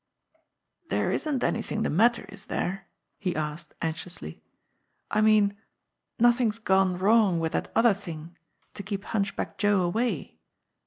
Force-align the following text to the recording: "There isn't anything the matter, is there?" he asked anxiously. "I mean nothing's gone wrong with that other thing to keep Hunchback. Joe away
"There 0.89 1.11
isn't 1.11 1.43
anything 1.43 1.83
the 1.83 1.91
matter, 1.91 2.25
is 2.29 2.47
there?" 2.47 2.87
he 3.19 3.35
asked 3.35 3.75
anxiously. 3.83 4.41
"I 5.11 5.21
mean 5.21 5.55
nothing's 6.17 6.57
gone 6.57 6.97
wrong 6.97 7.39
with 7.39 7.51
that 7.51 7.71
other 7.75 7.93
thing 7.93 8.35
to 8.73 8.81
keep 8.81 9.03
Hunchback. 9.03 9.59
Joe 9.59 9.81
away 9.83 10.39